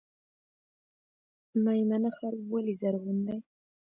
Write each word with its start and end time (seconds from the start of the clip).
میمنه 1.63 2.09
ښار 2.17 2.33
ولې 2.51 2.73
زرغون 2.81 3.17
دی؟ 3.27 3.37